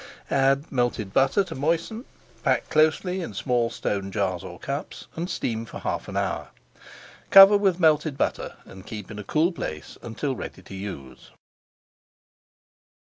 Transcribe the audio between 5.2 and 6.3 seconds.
steam for half an